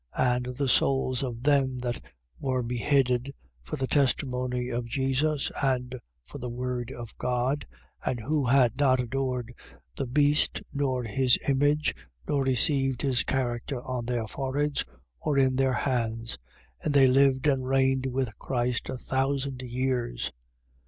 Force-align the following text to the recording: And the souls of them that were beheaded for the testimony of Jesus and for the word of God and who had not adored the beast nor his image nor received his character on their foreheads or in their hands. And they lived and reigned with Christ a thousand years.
And 0.17 0.55
the 0.57 0.67
souls 0.67 1.21
of 1.21 1.43
them 1.43 1.77
that 1.81 2.01
were 2.39 2.63
beheaded 2.63 3.35
for 3.61 3.75
the 3.75 3.85
testimony 3.85 4.67
of 4.69 4.87
Jesus 4.87 5.51
and 5.61 5.95
for 6.25 6.39
the 6.39 6.49
word 6.49 6.89
of 6.91 7.15
God 7.19 7.67
and 8.03 8.19
who 8.19 8.45
had 8.47 8.79
not 8.79 8.99
adored 8.99 9.53
the 9.95 10.07
beast 10.07 10.59
nor 10.73 11.03
his 11.03 11.37
image 11.47 11.93
nor 12.27 12.43
received 12.43 13.03
his 13.03 13.23
character 13.23 13.79
on 13.79 14.05
their 14.07 14.25
foreheads 14.25 14.83
or 15.19 15.37
in 15.37 15.55
their 15.55 15.73
hands. 15.75 16.39
And 16.83 16.95
they 16.95 17.05
lived 17.05 17.45
and 17.45 17.67
reigned 17.67 18.07
with 18.07 18.35
Christ 18.39 18.89
a 18.89 18.97
thousand 18.97 19.61
years. 19.61 20.31